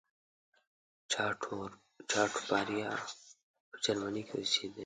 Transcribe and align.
چاټوپاړیا 2.09 2.89
په 3.69 3.77
جرمني 3.83 4.23
کې 4.27 4.35
اوسېدی. 4.39 4.79